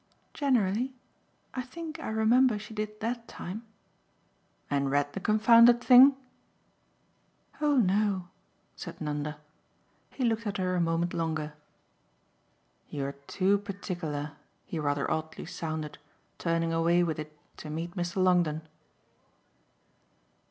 "Generally. 0.33 0.95
I 1.53 1.61
think 1.61 1.99
I 1.99 2.07
remember 2.09 2.57
she 2.57 2.73
did 2.73 3.01
that 3.01 3.27
time." 3.27 3.67
"And 4.67 4.89
read 4.89 5.13
the 5.13 5.19
confounded 5.19 5.79
thing?" 5.79 6.15
"Oh 7.61 7.75
no!" 7.77 8.29
said 8.75 8.99
Nanda. 8.99 9.37
He 10.09 10.23
looked 10.23 10.47
at 10.47 10.57
her 10.57 10.75
a 10.75 10.81
moment 10.81 11.13
longer. 11.13 11.53
"You're 12.89 13.11
too 13.11 13.59
particular!" 13.59 14.31
he 14.65 14.79
rather 14.79 15.05
oddly 15.11 15.45
sounded, 15.45 15.99
turning 16.39 16.73
away 16.73 17.03
with 17.03 17.19
it 17.19 17.37
to 17.57 17.69
meet 17.69 17.93
Mr. 17.95 18.15
Longdon. 18.23 18.63